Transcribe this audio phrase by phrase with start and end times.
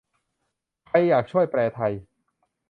[0.87, 1.93] ใครอยากช่วยแปลไทย